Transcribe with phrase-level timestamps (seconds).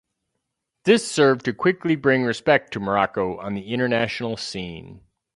[0.85, 5.01] This served to quickly bring respect to Morocco on the international scene.